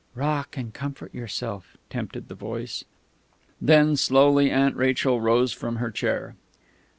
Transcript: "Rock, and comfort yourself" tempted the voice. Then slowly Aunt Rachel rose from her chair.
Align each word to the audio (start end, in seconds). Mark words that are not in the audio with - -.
"Rock, 0.15 0.57
and 0.57 0.73
comfort 0.73 1.13
yourself" 1.13 1.77
tempted 1.91 2.27
the 2.27 2.33
voice. 2.33 2.85
Then 3.61 3.95
slowly 3.95 4.49
Aunt 4.49 4.75
Rachel 4.75 5.21
rose 5.21 5.53
from 5.53 5.75
her 5.75 5.91
chair. 5.91 6.33